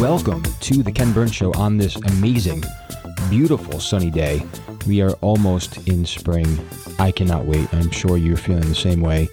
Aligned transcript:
welcome 0.00 0.42
to 0.60 0.82
the 0.82 0.90
Ken 0.90 1.12
Burns 1.12 1.34
Show 1.34 1.52
on 1.52 1.76
this 1.76 1.94
amazing, 1.96 2.64
beautiful 3.28 3.78
sunny 3.78 4.10
day. 4.10 4.42
We 4.86 5.02
are 5.02 5.10
almost 5.20 5.86
in 5.86 6.06
spring. 6.06 6.46
I 6.98 7.12
cannot 7.12 7.44
wait. 7.44 7.72
I'm 7.74 7.90
sure 7.90 8.16
you're 8.16 8.38
feeling 8.38 8.66
the 8.66 8.74
same 8.74 9.02
way. 9.02 9.28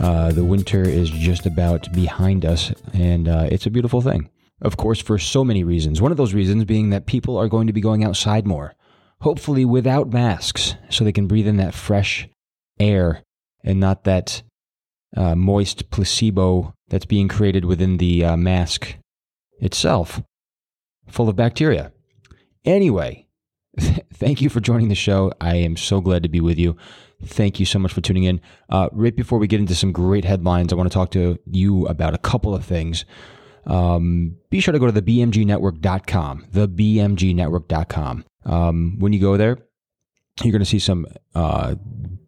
Uh, 0.00 0.30
the 0.30 0.44
winter 0.44 0.82
is 0.82 1.08
just 1.08 1.46
about 1.46 1.90
behind 1.94 2.44
us, 2.44 2.70
and 2.92 3.28
uh, 3.28 3.48
it's 3.50 3.64
a 3.64 3.70
beautiful 3.70 4.02
thing. 4.02 4.28
Of 4.60 4.76
course, 4.76 5.00
for 5.00 5.18
so 5.18 5.42
many 5.42 5.64
reasons. 5.64 6.02
One 6.02 6.10
of 6.10 6.18
those 6.18 6.34
reasons 6.34 6.66
being 6.66 6.90
that 6.90 7.06
people 7.06 7.38
are 7.38 7.48
going 7.48 7.66
to 7.68 7.72
be 7.72 7.80
going 7.80 8.04
outside 8.04 8.46
more, 8.46 8.74
hopefully 9.22 9.64
without 9.64 10.12
masks, 10.12 10.74
so 10.90 11.02
they 11.02 11.12
can 11.12 11.28
breathe 11.28 11.46
in 11.46 11.56
that 11.56 11.72
fresh 11.72 12.28
air 12.78 13.22
and 13.62 13.80
not 13.80 14.04
that 14.04 14.42
uh, 15.16 15.34
moist 15.34 15.88
placebo 15.88 16.74
that's 16.88 17.06
being 17.06 17.26
created 17.26 17.64
within 17.64 17.96
the 17.96 18.22
uh, 18.22 18.36
mask 18.36 18.96
itself, 19.60 20.22
full 21.08 21.28
of 21.28 21.36
bacteria. 21.36 21.92
Anyway, 22.64 23.26
thank 24.14 24.40
you 24.40 24.48
for 24.48 24.60
joining 24.60 24.88
the 24.88 24.94
show. 24.94 25.32
I 25.40 25.56
am 25.56 25.76
so 25.76 26.00
glad 26.00 26.22
to 26.22 26.28
be 26.28 26.40
with 26.40 26.58
you. 26.58 26.76
Thank 27.24 27.58
you 27.60 27.66
so 27.66 27.78
much 27.78 27.92
for 27.92 28.00
tuning 28.00 28.24
in. 28.24 28.40
Uh, 28.68 28.88
right 28.92 29.14
before 29.14 29.38
we 29.38 29.46
get 29.46 29.60
into 29.60 29.74
some 29.74 29.92
great 29.92 30.24
headlines, 30.24 30.72
I 30.72 30.76
want 30.76 30.90
to 30.90 30.94
talk 30.94 31.10
to 31.12 31.38
you 31.46 31.86
about 31.86 32.14
a 32.14 32.18
couple 32.18 32.54
of 32.54 32.64
things. 32.64 33.04
Um, 33.66 34.36
be 34.50 34.60
sure 34.60 34.72
to 34.72 34.78
go 34.78 34.86
to 34.86 34.92
the 34.92 35.02
bmgnetwork.com, 35.02 36.46
the 36.52 36.68
bmgnetwork.com. 36.68 38.24
Um, 38.44 38.96
when 38.98 39.12
you 39.12 39.20
go 39.20 39.36
there, 39.36 39.58
you're 40.42 40.52
going 40.52 40.60
to 40.60 40.66
see 40.66 40.78
some 40.78 41.06
uh, 41.34 41.76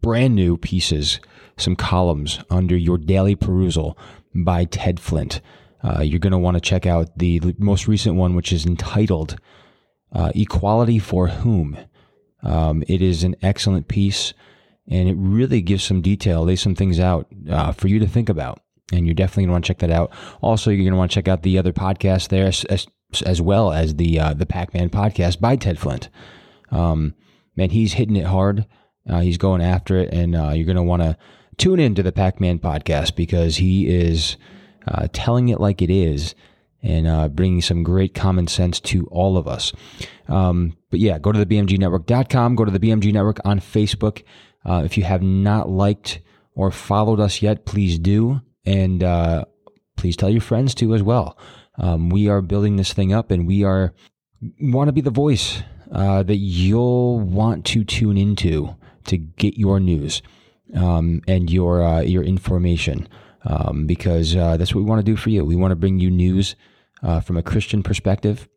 brand 0.01 0.35
new 0.35 0.57
pieces, 0.57 1.19
some 1.57 1.75
columns 1.75 2.39
under 2.49 2.75
your 2.75 2.97
daily 2.97 3.35
perusal 3.35 3.97
by 4.33 4.65
Ted 4.65 4.99
Flint. 4.99 5.41
Uh, 5.87 6.01
you're 6.01 6.19
going 6.19 6.31
to 6.31 6.37
want 6.37 6.55
to 6.55 6.61
check 6.61 6.85
out 6.85 7.17
the 7.17 7.41
most 7.57 7.87
recent 7.87 8.15
one, 8.15 8.35
which 8.35 8.51
is 8.51 8.65
entitled 8.65 9.37
uh, 10.11 10.31
Equality 10.35 10.99
for 10.99 11.27
Whom. 11.27 11.77
Um, 12.43 12.83
it 12.87 13.01
is 13.01 13.23
an 13.23 13.35
excellent 13.41 13.87
piece 13.87 14.33
and 14.87 15.09
it 15.09 15.15
really 15.17 15.61
gives 15.61 15.83
some 15.83 16.01
detail, 16.01 16.43
lays 16.43 16.61
some 16.61 16.75
things 16.75 16.99
out 16.99 17.27
uh, 17.49 17.71
for 17.71 17.87
you 17.87 17.99
to 17.99 18.07
think 18.07 18.29
about. 18.29 18.61
And 18.93 19.05
you're 19.05 19.15
definitely 19.15 19.43
going 19.43 19.49
to 19.49 19.53
want 19.53 19.65
to 19.65 19.67
check 19.67 19.79
that 19.79 19.91
out. 19.91 20.13
Also, 20.41 20.71
you're 20.71 20.77
going 20.77 20.91
to 20.91 20.97
want 20.97 21.11
to 21.11 21.15
check 21.15 21.27
out 21.27 21.43
the 21.43 21.57
other 21.57 21.73
podcast 21.73 22.29
there, 22.29 22.47
as, 22.47 22.87
as 23.25 23.41
well 23.41 23.73
as 23.73 23.95
the 23.95 24.17
uh, 24.17 24.33
the 24.33 24.45
Pac 24.45 24.73
Man 24.73 24.89
podcast 24.89 25.41
by 25.41 25.57
Ted 25.57 25.77
Flint. 25.77 26.07
Um, 26.71 27.13
man, 27.57 27.71
he's 27.71 27.93
hitting 27.93 28.15
it 28.15 28.27
hard. 28.27 28.65
Uh, 29.09 29.19
he's 29.19 29.37
going 29.37 29.61
after 29.61 29.97
it, 29.97 30.13
and 30.13 30.37
uh, 30.37 30.51
you're 30.53 30.65
going 30.65 30.77
to 30.77 30.83
want 30.83 31.01
to 31.01 31.17
tune 31.57 31.81
in 31.81 31.95
to 31.95 32.03
the 32.03 32.13
Pac 32.13 32.39
Man 32.39 32.59
podcast 32.59 33.17
because 33.17 33.57
he 33.57 33.89
is 33.89 34.37
uh, 34.87 35.07
telling 35.13 35.49
it 35.49 35.59
like 35.59 35.81
it 35.81 35.89
is 35.89 36.35
and 36.81 37.07
uh, 37.07 37.27
bringing 37.27 37.61
some 37.61 37.83
great 37.83 38.13
common 38.13 38.47
sense 38.47 38.79
to 38.79 39.05
all 39.07 39.37
of 39.37 39.47
us. 39.47 39.73
Um, 40.27 40.77
but 40.89 40.99
yeah, 40.99 41.19
go 41.19 41.31
to 41.31 41.43
the 41.43 41.45
BMGnetwork.com, 41.45 42.55
go 42.55 42.65
to 42.65 42.71
the 42.71 42.79
BMG 42.79 43.11
Network 43.11 43.39
on 43.45 43.59
Facebook. 43.59 44.23
Uh, 44.65 44.83
if 44.85 44.97
you 44.97 45.03
have 45.03 45.21
not 45.21 45.69
liked 45.69 46.19
or 46.53 46.71
followed 46.71 47.19
us 47.19 47.41
yet, 47.41 47.65
please 47.65 47.99
do. 47.99 48.41
And 48.65 49.03
uh, 49.03 49.45
please 49.95 50.15
tell 50.15 50.29
your 50.29 50.41
friends 50.41 50.75
to 50.75 50.93
as 50.93 51.01
well. 51.03 51.37
Um, 51.77 52.09
we 52.09 52.27
are 52.27 52.41
building 52.41 52.75
this 52.75 52.93
thing 52.93 53.13
up 53.13 53.31
and 53.31 53.47
we 53.47 53.63
are 53.63 53.93
want 54.61 54.87
to 54.87 54.93
be 54.93 55.01
the 55.01 55.09
voice 55.09 55.63
uh, 55.91 56.23
that 56.23 56.37
you'll 56.37 57.19
want 57.19 57.65
to 57.65 57.83
tune 57.83 58.17
into 58.17 58.75
to 59.05 59.17
get 59.17 59.57
your 59.57 59.79
news 59.79 60.21
um, 60.75 61.21
and 61.27 61.49
your 61.49 61.83
uh, 61.83 62.01
your 62.01 62.23
information 62.23 63.07
um, 63.47 63.87
because 63.87 64.35
uh, 64.35 64.57
that's 64.57 64.75
what 64.75 64.81
we 64.81 64.89
want 64.89 64.99
to 64.99 65.11
do 65.11 65.17
for 65.17 65.29
you. 65.29 65.43
We 65.43 65.55
want 65.55 65.71
to 65.71 65.75
bring 65.75 65.99
you 65.99 66.11
news 66.11 66.55
uh, 67.01 67.21
from 67.21 67.37
a 67.37 67.43
Christian 67.43 67.81
perspective 67.81 68.47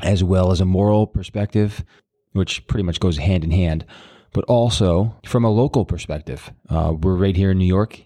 as 0.00 0.24
well 0.24 0.50
as 0.50 0.60
a 0.60 0.64
moral 0.64 1.06
perspective, 1.06 1.84
which 2.32 2.66
pretty 2.66 2.82
much 2.82 3.00
goes 3.00 3.18
hand 3.18 3.44
in 3.44 3.50
hand, 3.50 3.84
but 4.32 4.44
also 4.44 5.16
from 5.24 5.44
a 5.44 5.50
local 5.50 5.84
perspective. 5.84 6.52
Uh, 6.68 6.94
we're 7.00 7.14
right 7.14 7.36
here 7.36 7.52
in 7.52 7.58
New 7.58 7.66
York 7.66 8.00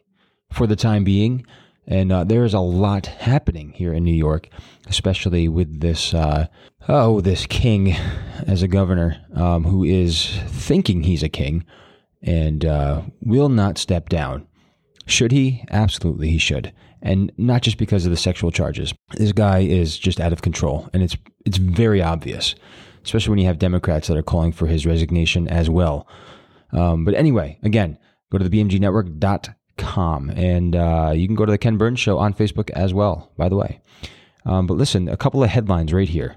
for 0.53 0.67
the 0.67 0.77
time 0.77 1.05
being. 1.05 1.47
And 1.87 2.13
uh, 2.13 2.25
there 2.25 2.45
is 2.45 2.53
a 2.53 2.61
lot 2.61 3.07
happening 3.07 3.73
here 3.73 3.95
in 3.95 4.05
New 4.05 4.15
York, 4.15 4.51
especially 4.89 5.49
with 5.49 5.81
this 5.81 6.13
uh, 6.13 6.49
oh 6.87 7.23
this 7.23 7.47
king 7.47 7.97
as 8.47 8.63
a 8.63 8.69
governor 8.69 9.25
um, 9.35 9.65
who 9.65 9.85
is 9.85 10.39
thinking 10.49 11.03
he's 11.03 11.23
a 11.23 11.31
king 11.31 11.65
and 12.21 12.67
uh, 12.67 13.03
will 13.23 13.49
not 13.49 13.79
step 13.79 14.11
down. 14.11 14.47
Should 15.09 15.33
he? 15.33 15.65
Absolutely, 15.71 16.29
he 16.29 16.37
should, 16.37 16.71
and 17.01 17.33
not 17.39 17.63
just 17.63 17.79
because 17.79 18.05
of 18.05 18.11
the 18.11 18.17
sexual 18.17 18.51
charges. 18.51 18.93
This 19.15 19.33
guy 19.33 19.61
is 19.61 19.99
just 19.99 20.21
out 20.21 20.35
of 20.35 20.43
control, 20.43 20.91
and 20.93 21.03
it's 21.03 21.17
it's 21.47 21.57
very 21.57 22.03
obvious, 22.03 22.55
especially 23.05 23.31
when 23.31 23.39
you 23.39 23.47
have 23.47 23.59
Democrats 23.59 24.09
that 24.09 24.19
are 24.19 24.23
calling 24.23 24.53
for 24.53 24.67
his 24.67 24.85
resignation 24.85 25.49
as 25.49 25.71
well. 25.71 26.07
Um, 26.73 27.07
but 27.07 27.15
anyway, 27.15 27.59
again, 27.63 27.97
go 28.31 28.37
to 28.37 28.47
the 28.47 28.51
bmgnetwork.com, 28.51 30.31
and 30.31 30.77
uh, 30.77 31.13
you 31.17 31.27
can 31.27 31.37
go 31.37 31.47
to 31.47 31.53
the 31.53 31.59
Ken 31.59 31.79
Burns 31.79 31.99
Show 31.99 32.19
on 32.19 32.35
Facebook 32.35 32.69
as 32.71 32.93
well. 32.93 33.33
By 33.39 33.49
the 33.49 33.57
way, 33.57 33.81
um, 34.45 34.67
but 34.67 34.75
listen, 34.75 35.09
a 35.09 35.17
couple 35.17 35.43
of 35.43 35.49
headlines 35.49 35.95
right 35.95 36.09
here. 36.09 36.37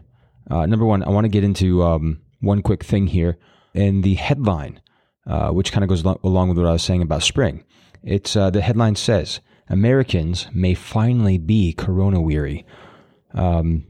Uh, 0.49 0.65
number 0.65 0.85
one, 0.85 1.03
I 1.03 1.09
want 1.09 1.25
to 1.25 1.29
get 1.29 1.43
into 1.43 1.83
um, 1.83 2.21
one 2.39 2.61
quick 2.61 2.85
thing 2.85 3.07
here, 3.07 3.37
and 3.75 4.01
the 4.01 4.13
headline, 4.13 4.79
uh, 5.27 5.49
which 5.49 5.73
kind 5.73 5.83
of 5.83 5.89
goes 5.89 6.05
along 6.23 6.47
with 6.47 6.57
what 6.57 6.67
I 6.67 6.71
was 6.71 6.83
saying 6.83 7.01
about 7.01 7.23
spring. 7.23 7.65
It's 8.03 8.35
uh, 8.35 8.49
the 8.49 8.61
headline 8.61 8.95
says 8.95 9.39
Americans 9.69 10.47
may 10.53 10.73
finally 10.73 11.37
be 11.37 11.73
corona 11.73 12.21
weary. 12.21 12.65
Um, 13.33 13.85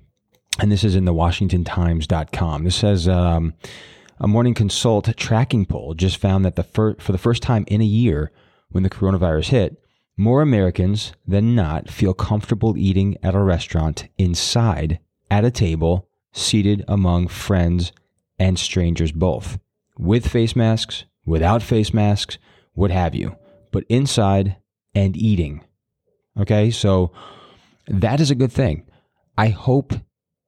and 0.59 0.71
this 0.71 0.83
is 0.83 0.95
in 0.95 1.05
the 1.05 1.13
WashingtonTimes.com. 1.13 2.63
This 2.63 2.75
says 2.75 3.07
um, 3.07 3.53
a 4.19 4.27
Morning 4.27 4.53
Consult 4.53 5.15
tracking 5.17 5.65
poll 5.65 5.93
just 5.93 6.17
found 6.17 6.45
that 6.45 6.55
the 6.55 6.63
fir- 6.63 6.95
for 6.95 7.11
the 7.11 7.17
first 7.17 7.41
time 7.41 7.63
in 7.67 7.81
a 7.81 7.85
year, 7.85 8.31
when 8.69 8.83
the 8.83 8.89
coronavirus 8.89 9.47
hit, 9.47 9.83
more 10.17 10.41
Americans 10.41 11.13
than 11.25 11.55
not 11.55 11.89
feel 11.89 12.13
comfortable 12.13 12.77
eating 12.77 13.17
at 13.23 13.33
a 13.33 13.39
restaurant 13.39 14.07
inside 14.17 14.99
at 15.31 15.45
a 15.45 15.51
table, 15.51 16.07
seated 16.33 16.83
among 16.87 17.27
friends 17.27 17.91
and 18.37 18.59
strangers 18.59 19.11
both, 19.11 19.57
with 19.97 20.27
face 20.27 20.55
masks, 20.55 21.05
without 21.25 21.63
face 21.63 21.93
masks, 21.93 22.37
what 22.73 22.91
have 22.91 23.15
you 23.15 23.35
but 23.71 23.85
inside 23.89 24.57
and 24.93 25.15
eating. 25.17 25.63
Okay, 26.39 26.71
so 26.71 27.11
that 27.87 28.19
is 28.19 28.31
a 28.31 28.35
good 28.35 28.51
thing. 28.51 28.85
I 29.37 29.49
hope 29.49 29.93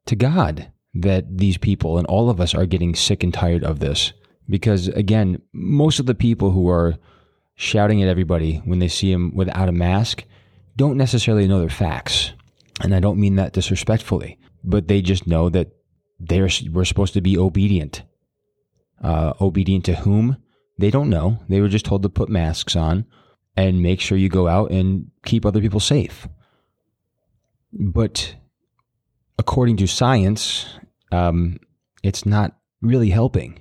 to 0.06 0.16
God 0.16 0.72
that 0.94 1.38
these 1.38 1.58
people 1.58 1.98
and 1.98 2.06
all 2.08 2.30
of 2.30 2.40
us 2.40 2.54
are 2.54 2.66
getting 2.66 2.96
sick 2.96 3.24
and 3.24 3.34
tired 3.34 3.64
of 3.64 3.80
this 3.80 4.14
because, 4.48 4.88
again, 4.90 5.42
most 5.54 6.00
of 6.00 6.06
the 6.06 6.16
people 6.16 6.52
who 6.52 6.70
are 6.70 6.96
shouting 7.56 8.02
at 8.02 8.10
everybody 8.10 8.58
when 8.66 8.80
they 8.80 8.88
see 8.88 9.12
him 9.12 9.34
without 9.36 9.70
a 9.70 9.74
mask 9.74 10.24
don't 10.76 10.98
necessarily 10.98 11.48
know 11.48 11.60
their 11.60 11.70
facts. 11.70 12.34
And 12.82 12.94
I 12.94 13.00
don't 13.00 13.20
mean 13.20 13.36
that 13.36 13.54
disrespectfully, 13.54 14.40
but 14.64 14.88
they 14.88 15.02
just 15.02 15.28
know 15.28 15.50
that 15.50 15.72
they're, 16.20 16.50
we're 16.72 16.86
supposed 16.86 17.14
to 17.14 17.22
be 17.22 17.38
obedient. 17.38 18.04
Uh, 19.04 19.34
obedient 19.42 19.86
to 19.86 19.96
whom? 19.96 20.38
They 20.78 20.90
don't 20.90 21.10
know. 21.10 21.40
They 21.50 21.62
were 21.62 21.70
just 21.70 21.86
told 21.86 22.04
to 22.04 22.10
put 22.10 22.30
masks 22.30 22.76
on 22.76 23.06
and 23.56 23.82
make 23.84 24.02
sure 24.02 24.18
you 24.18 24.30
go 24.30 24.48
out 24.48 24.72
and 24.72 25.12
keep 25.26 25.46
other 25.46 25.62
people 25.62 25.80
safe. 25.80 26.28
But 27.72 28.36
according 29.38 29.78
to 29.78 29.88
science, 29.88 30.66
um, 31.12 31.60
it's 32.04 32.26
not 32.26 32.56
really 32.82 33.10
helping. 33.10 33.60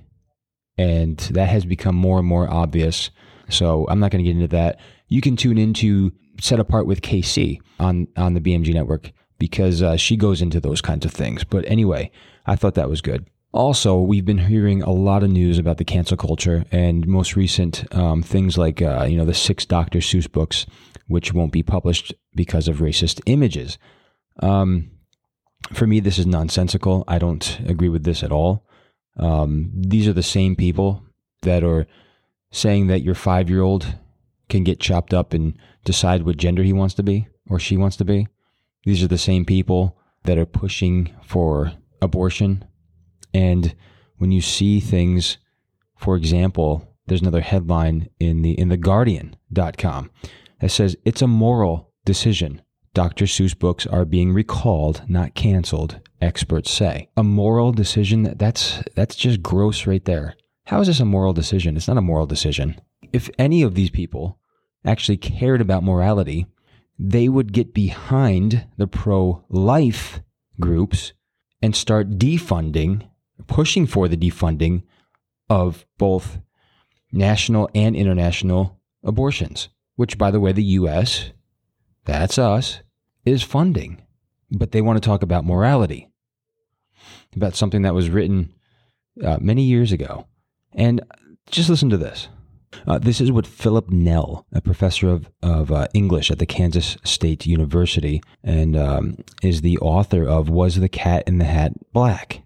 And 0.77 1.17
that 1.31 1.49
has 1.49 1.65
become 1.65 1.95
more 1.95 2.19
and 2.19 2.27
more 2.27 2.49
obvious. 2.49 3.11
So 3.49 3.85
I'm 3.89 3.99
not 3.99 4.11
going 4.11 4.23
to 4.23 4.29
get 4.29 4.35
into 4.35 4.55
that. 4.55 4.79
You 5.07 5.21
can 5.21 5.35
tune 5.35 5.57
into 5.57 6.11
Set 6.41 6.59
Apart 6.59 6.87
with 6.87 7.01
KC 7.01 7.59
on, 7.79 8.07
on 8.17 8.33
the 8.33 8.41
BMG 8.41 8.73
network 8.73 9.11
because 9.37 9.81
uh, 9.83 9.97
she 9.97 10.17
goes 10.17 10.41
into 10.41 10.59
those 10.59 10.81
kinds 10.81 11.05
of 11.05 11.11
things. 11.11 11.43
But 11.43 11.63
anyway, 11.67 12.11
I 12.45 12.55
thought 12.55 12.75
that 12.75 12.89
was 12.89 13.01
good. 13.01 13.27
Also, 13.53 13.99
we've 13.99 14.25
been 14.25 14.39
hearing 14.39 14.81
a 14.81 14.91
lot 14.91 15.21
of 15.21 15.29
news 15.29 15.59
about 15.59 15.77
the 15.77 15.85
cancel 15.85 16.17
culture 16.17 16.65
and 16.71 17.07
most 17.07 17.35
recent 17.35 17.85
um, 17.95 18.23
things 18.23 18.57
like, 18.57 18.81
uh, 18.81 19.05
you 19.07 19.15
know, 19.15 19.25
the 19.25 19.33
six 19.33 19.63
Dr. 19.63 19.99
Seuss 19.99 20.29
books, 20.29 20.65
which 21.07 21.33
won't 21.33 21.51
be 21.51 21.61
published 21.61 22.15
because 22.33 22.67
of 22.67 22.77
racist 22.77 23.21
images. 23.27 23.77
Um, 24.39 24.89
for 25.71 25.85
me, 25.85 25.99
this 25.99 26.17
is 26.17 26.25
nonsensical. 26.25 27.03
I 27.07 27.19
don't 27.19 27.59
agree 27.67 27.89
with 27.89 28.05
this 28.05 28.23
at 28.23 28.31
all. 28.31 28.65
Um, 29.17 29.71
these 29.75 30.07
are 30.07 30.13
the 30.13 30.23
same 30.23 30.55
people 30.55 31.03
that 31.43 31.63
are 31.63 31.85
saying 32.51 32.87
that 32.87 33.03
your 33.03 33.15
five 33.15 33.51
year 33.51 33.61
old 33.61 33.85
can 34.49 34.63
get 34.63 34.79
chopped 34.79 35.13
up 35.13 35.31
and 35.31 35.55
decide 35.85 36.23
what 36.23 36.37
gender 36.37 36.63
he 36.63 36.73
wants 36.73 36.95
to 36.95 37.03
be 37.03 37.27
or 37.47 37.59
she 37.59 37.77
wants 37.77 37.97
to 37.97 38.05
be. 38.05 38.27
These 38.83 39.03
are 39.03 39.07
the 39.07 39.17
same 39.19 39.45
people 39.45 39.95
that 40.23 40.39
are 40.39 40.47
pushing 40.47 41.13
for 41.23 41.73
abortion 42.01 42.65
and 43.33 43.75
when 44.17 44.31
you 44.31 44.41
see 44.41 44.79
things, 44.79 45.37
for 45.95 46.15
example, 46.15 46.87
there's 47.07 47.21
another 47.21 47.41
headline 47.41 48.09
in 48.19 48.41
the 48.41 48.51
in 48.51 48.69
the 48.69 48.77
guardian.com 48.77 50.11
that 50.59 50.69
says 50.69 50.95
it's 51.03 51.21
a 51.21 51.27
moral 51.27 51.91
decision 52.05 52.61
Dr. 52.93 53.25
Seuss 53.25 53.57
books 53.57 53.87
are 53.87 54.05
being 54.05 54.33
recalled, 54.33 55.01
not 55.07 55.33
canceled, 55.33 55.99
experts 56.21 56.69
say. 56.69 57.09
A 57.17 57.23
moral 57.23 57.71
decision, 57.71 58.35
that's, 58.37 58.83
that's 58.95 59.15
just 59.15 59.41
gross 59.41 59.87
right 59.87 60.05
there. 60.05 60.35
How 60.65 60.79
is 60.79 60.87
this 60.87 60.99
a 60.99 61.05
moral 61.05 61.33
decision? 61.33 61.75
It's 61.75 61.87
not 61.87 61.97
a 61.97 62.01
moral 62.01 62.27
decision. 62.27 62.79
If 63.11 63.29
any 63.39 63.63
of 63.63 63.73
these 63.73 63.89
people 63.89 64.37
actually 64.85 65.17
cared 65.17 65.59
about 65.59 65.83
morality, 65.83 66.45
they 66.99 67.27
would 67.29 67.51
get 67.51 67.73
behind 67.73 68.67
the 68.77 68.87
pro 68.87 69.43
life 69.49 70.21
groups 70.59 71.13
and 71.63 71.75
start 71.75 72.19
defunding, 72.19 73.07
pushing 73.47 73.85
for 73.85 74.07
the 74.07 74.17
defunding 74.17 74.83
of 75.49 75.85
both 75.97 76.39
national 77.11 77.69
and 77.75 77.95
international 77.95 78.79
abortions, 79.03 79.69
which, 79.95 80.17
by 80.17 80.31
the 80.31 80.39
way, 80.39 80.51
the 80.51 80.63
US, 80.63 81.31
that's 82.05 82.37
us, 82.37 82.81
is 83.25 83.43
funding. 83.43 84.01
But 84.51 84.71
they 84.71 84.81
want 84.81 85.01
to 85.01 85.07
talk 85.07 85.23
about 85.23 85.45
morality, 85.45 86.09
about 87.35 87.55
something 87.55 87.81
that 87.83 87.95
was 87.95 88.09
written 88.09 88.53
uh, 89.23 89.37
many 89.39 89.63
years 89.63 89.91
ago. 89.91 90.27
And 90.73 91.01
just 91.49 91.69
listen 91.69 91.89
to 91.89 91.97
this. 91.97 92.27
Uh, 92.87 92.97
this 92.97 93.21
is 93.21 93.31
what 93.31 93.47
Philip 93.47 93.89
Nel, 93.89 94.45
a 94.51 94.61
professor 94.61 95.09
of, 95.09 95.29
of 95.41 95.71
uh, 95.71 95.87
English 95.93 96.31
at 96.31 96.39
the 96.39 96.45
Kansas 96.45 96.97
State 97.03 97.45
University, 97.45 98.21
and 98.43 98.75
um, 98.75 99.17
is 99.41 99.61
the 99.61 99.77
author 99.77 100.27
of 100.27 100.49
Was 100.49 100.79
the 100.79 100.89
Cat 100.89 101.23
in 101.27 101.37
the 101.37 101.45
Hat 101.45 101.73
Black? 101.93 102.43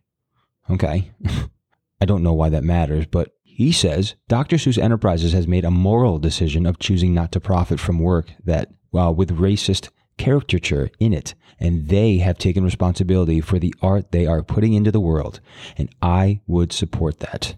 Okay. 0.70 1.12
I 2.02 2.06
don't 2.06 2.24
know 2.24 2.34
why 2.34 2.50
that 2.50 2.64
matters, 2.64 3.06
but 3.06 3.32
he 3.44 3.72
says 3.72 4.16
Dr. 4.28 4.58
Seuss 4.58 4.78
Enterprises 4.78 5.34
has 5.34 5.48
made 5.48 5.66
a 5.66 5.72
moral 5.72 6.20
decision 6.20 6.66
of 6.66 6.80
choosing 6.80 7.14
not 7.14 7.32
to 7.32 7.40
profit 7.40 7.80
from 7.80 8.00
work 8.00 8.32
that, 8.46 8.70
well, 8.92 9.14
with 9.14 9.38
racist 9.38 9.90
caricature 10.18 10.90
in 11.00 11.14
it, 11.14 11.34
and 11.60 11.88
they 11.88 12.18
have 12.18 12.38
taken 12.38 12.64
responsibility 12.64 13.42
for 13.42 13.58
the 13.58 13.74
art 13.82 14.12
they 14.12 14.26
are 14.26 14.44
putting 14.44 14.74
into 14.74 14.92
the 14.92 15.00
world, 15.00 15.40
and 15.78 15.90
I 16.02 16.42
would 16.48 16.72
support 16.72 17.20
that, 17.20 17.56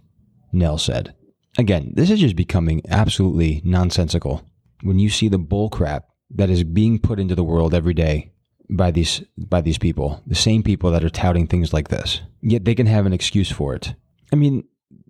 Nel 0.54 0.78
said. 0.78 1.14
Again, 1.58 1.92
this 1.96 2.10
is 2.10 2.20
just 2.20 2.36
becoming 2.36 2.82
absolutely 2.88 3.62
nonsensical 3.66 4.46
when 4.82 5.00
you 5.00 5.10
see 5.10 5.28
the 5.28 5.40
bullcrap 5.40 6.04
that 6.32 6.50
is 6.50 6.64
being 6.64 7.00
put 7.00 7.20
into 7.20 7.36
the 7.36 7.44
world 7.44 7.74
every 7.74 7.94
day 7.94 8.32
by 8.70 8.92
these 8.92 9.24
by 9.38 9.62
these 9.62 9.78
people, 9.78 10.22
the 10.28 10.36
same 10.36 10.64
people 10.64 10.92
that 10.92 11.04
are 11.04 11.10
touting 11.10 11.48
things 11.48 11.74
like 11.74 11.90
this. 11.90 12.22
Yet 12.42 12.66
they 12.66 12.76
can 12.76 12.86
have 12.88 13.06
an 13.06 13.14
excuse 13.14 13.52
for 13.52 13.74
it. 13.74 13.96
I 14.32 14.36
mean, 14.36 14.64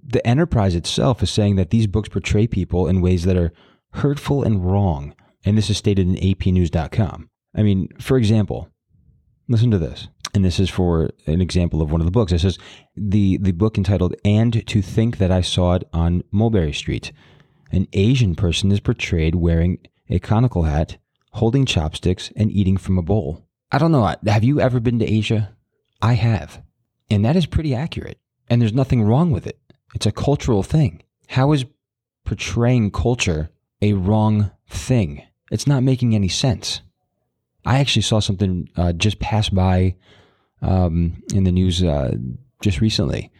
the 0.04 0.26
enterprise 0.26 0.76
itself 0.76 1.22
is 1.22 1.30
saying 1.30 1.58
that 1.58 1.70
these 1.70 1.88
books 1.88 2.10
portray 2.10 2.48
people 2.48 2.88
in 2.88 3.02
ways 3.02 3.24
that 3.24 3.38
are 3.38 3.54
hurtful 3.94 4.44
and 4.44 4.66
wrong, 4.66 5.14
and 5.46 5.58
this 5.58 5.70
is 5.70 5.78
stated 5.78 6.08
in 6.08 6.16
apnews.com. 6.16 7.30
I 7.56 7.64
mean, 7.64 7.90
for 8.00 8.18
example, 8.18 8.70
listen 9.48 9.72
to 9.72 9.78
this. 9.78 10.08
And 10.34 10.46
this 10.46 10.60
is 10.60 10.70
for 10.70 11.10
an 11.26 11.42
example 11.42 11.82
of 11.82 11.92
one 11.92 12.02
of 12.02 12.06
the 12.06 12.12
books. 12.12 12.32
It 12.32 12.40
says 12.40 12.60
the, 12.96 13.38
the 13.38 13.52
book 13.52 13.78
entitled 13.78 14.16
And 14.24 14.66
to 14.68 14.82
Think 14.82 15.18
That 15.18 15.32
I 15.32 15.42
Saw 15.42 15.74
It 15.74 15.84
on 15.92 16.24
Mulberry 16.32 16.72
Street. 16.72 17.12
An 17.72 17.88
Asian 17.94 18.36
person 18.36 18.72
is 18.72 18.80
portrayed 18.80 19.36
wearing 19.36 19.80
a 20.08 20.20
conical 20.20 20.64
hat, 20.64 20.98
holding 21.32 21.66
chopsticks, 21.66 22.32
and 22.36 22.52
eating 22.52 22.78
from 22.78 23.00
a 23.00 23.04
bowl. 23.04 23.49
I 23.72 23.78
don't 23.78 23.92
know. 23.92 24.16
Have 24.26 24.44
you 24.44 24.60
ever 24.60 24.80
been 24.80 25.00
to 25.00 25.06
Asia? 25.06 25.56
I 26.02 26.14
have. 26.14 26.62
And 27.10 27.24
that 27.26 27.36
is 27.36 27.46
pretty 27.46 27.76
accurate. 27.76 28.20
And 28.50 28.62
there's 28.62 28.74
nothing 28.74 29.04
wrong 29.04 29.32
with 29.32 29.46
it. 29.46 29.60
It's 29.94 30.06
a 30.06 30.12
cultural 30.12 30.64
thing. 30.64 31.04
How 31.28 31.52
is 31.52 31.66
portraying 32.26 32.92
culture 32.92 33.50
a 33.82 33.94
wrong 33.94 34.52
thing? 34.68 35.24
It's 35.52 35.68
not 35.68 35.84
making 35.84 36.16
any 36.16 36.28
sense. 36.28 36.82
I 37.66 37.80
actually 37.80 38.04
saw 38.04 38.20
something 38.20 38.70
uh, 38.76 38.94
just 38.94 39.20
pass 39.20 39.50
by 39.50 39.96
um, 40.62 41.22
in 41.34 41.44
the 41.44 41.52
news 41.52 41.84
uh, 41.84 42.16
just 42.62 42.82
recently 42.82 43.32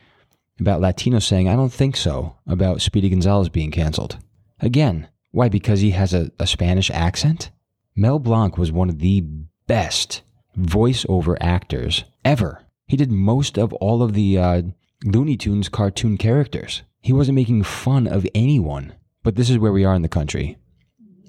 about 0.60 0.82
Latinos 0.82 1.24
saying, 1.24 1.48
I 1.48 1.56
don't 1.56 1.74
think 1.74 1.96
so, 1.96 2.36
about 2.46 2.82
Speedy 2.82 3.10
Gonzales 3.10 3.50
being 3.50 3.72
canceled. 3.72 4.18
Again, 4.60 5.08
why? 5.32 5.50
Because 5.50 5.80
he 5.80 5.92
has 5.92 6.14
a, 6.14 6.32
a 6.40 6.46
Spanish 6.46 6.92
accent? 6.92 7.52
Mel 7.96 8.20
Blanc 8.20 8.58
was 8.58 8.72
one 8.72 8.90
of 8.90 9.00
the 9.00 9.24
best 9.70 10.24
voiceover 10.58 11.38
actors 11.40 12.04
ever. 12.26 12.66
He 12.88 12.98
did 12.98 13.12
most 13.12 13.58
of 13.58 13.72
all 13.74 14.02
of 14.02 14.14
the 14.14 14.38
uh, 14.38 14.62
Looney 15.06 15.38
Tunes 15.38 15.70
cartoon 15.70 16.18
characters. 16.18 16.82
He 17.02 17.14
wasn't 17.14 17.36
making 17.36 17.64
fun 17.64 18.08
of 18.08 18.28
anyone. 18.34 18.94
But 19.22 19.36
this 19.36 19.50
is 19.50 19.60
where 19.60 19.72
we 19.72 19.86
are 19.86 19.94
in 19.94 20.02
the 20.02 20.10
country. 20.10 20.58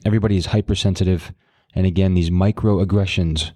Everybody 0.06 0.38
is 0.38 0.46
hypersensitive. 0.46 1.32
And 1.74 1.86
again, 1.86 2.14
these 2.14 2.30
microaggressions 2.30 3.52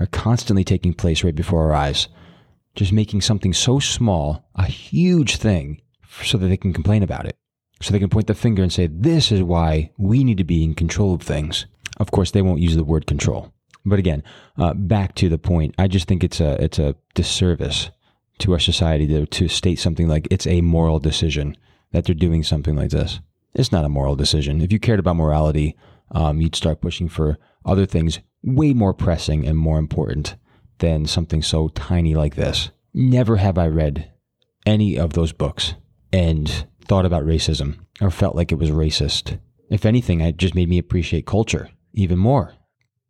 are 0.00 0.06
constantly 0.06 0.64
taking 0.64 0.94
place 0.94 1.22
right 1.22 1.34
before 1.34 1.64
our 1.64 1.74
eyes, 1.74 2.08
just 2.74 2.92
making 2.92 3.20
something 3.20 3.52
so 3.52 3.78
small 3.78 4.48
a 4.54 4.64
huge 4.64 5.36
thing 5.36 5.82
so 6.22 6.38
that 6.38 6.48
they 6.48 6.56
can 6.56 6.72
complain 6.72 7.02
about 7.02 7.26
it. 7.26 7.36
So 7.82 7.92
they 7.92 7.98
can 7.98 8.08
point 8.08 8.28
the 8.28 8.34
finger 8.34 8.62
and 8.62 8.72
say, 8.72 8.86
this 8.86 9.30
is 9.30 9.42
why 9.42 9.90
we 9.98 10.24
need 10.24 10.38
to 10.38 10.44
be 10.44 10.64
in 10.64 10.74
control 10.74 11.12
of 11.12 11.20
things. 11.20 11.66
Of 11.98 12.10
course, 12.10 12.30
they 12.30 12.40
won't 12.40 12.60
use 12.62 12.76
the 12.76 12.84
word 12.84 13.06
control. 13.06 13.52
But 13.86 14.00
again, 14.00 14.22
uh, 14.58 14.74
back 14.74 15.14
to 15.14 15.28
the 15.28 15.38
point, 15.38 15.74
I 15.78 15.86
just 15.86 16.08
think 16.08 16.24
it's 16.24 16.40
a, 16.40 16.62
it's 16.62 16.78
a 16.78 16.96
disservice 17.14 17.90
to 18.38 18.52
our 18.52 18.58
society 18.58 19.06
to, 19.06 19.26
to 19.26 19.48
state 19.48 19.78
something 19.78 20.08
like 20.08 20.28
it's 20.30 20.46
a 20.46 20.60
moral 20.60 20.98
decision 20.98 21.56
that 21.92 22.04
they're 22.04 22.14
doing 22.14 22.42
something 22.42 22.74
like 22.76 22.90
this. 22.90 23.20
It's 23.54 23.72
not 23.72 23.84
a 23.84 23.88
moral 23.88 24.16
decision. 24.16 24.60
If 24.60 24.72
you 24.72 24.78
cared 24.78 24.98
about 24.98 25.16
morality, 25.16 25.76
um, 26.10 26.40
you'd 26.40 26.56
start 26.56 26.82
pushing 26.82 27.08
for 27.08 27.38
other 27.64 27.86
things 27.86 28.18
way 28.42 28.74
more 28.74 28.92
pressing 28.92 29.46
and 29.46 29.56
more 29.56 29.78
important 29.78 30.36
than 30.78 31.06
something 31.06 31.40
so 31.40 31.68
tiny 31.68 32.14
like 32.14 32.34
this. 32.34 32.70
Never 32.92 33.36
have 33.36 33.56
I 33.56 33.68
read 33.68 34.10
any 34.66 34.98
of 34.98 35.12
those 35.12 35.32
books 35.32 35.74
and 36.12 36.66
thought 36.84 37.06
about 37.06 37.24
racism 37.24 37.78
or 38.00 38.10
felt 38.10 38.36
like 38.36 38.52
it 38.52 38.58
was 38.58 38.70
racist. 38.70 39.38
If 39.70 39.86
anything, 39.86 40.20
it 40.20 40.36
just 40.36 40.54
made 40.54 40.68
me 40.68 40.78
appreciate 40.78 41.26
culture 41.26 41.70
even 41.94 42.18
more. 42.18 42.54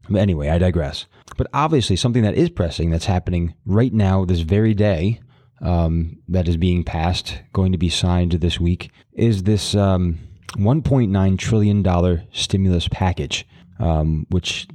But 0.08 0.20
anyway, 0.20 0.48
I 0.48 0.58
digress. 0.58 1.06
But 1.36 1.48
obviously, 1.52 1.96
something 1.96 2.22
that 2.22 2.34
is 2.34 2.50
pressing 2.50 2.90
that's 2.90 3.06
happening 3.06 3.54
right 3.64 3.92
now, 3.92 4.24
this 4.24 4.40
very 4.40 4.74
day, 4.74 5.20
um, 5.60 6.18
that 6.28 6.48
is 6.48 6.56
being 6.56 6.84
passed, 6.84 7.40
going 7.52 7.72
to 7.72 7.78
be 7.78 7.88
signed 7.88 8.32
this 8.32 8.60
week, 8.60 8.90
is 9.12 9.42
this 9.42 9.74
um, 9.74 10.18
$1.9 10.56 11.38
trillion 11.38 12.26
stimulus 12.32 12.88
package, 12.88 13.46
um, 13.78 14.26
which 14.30 14.68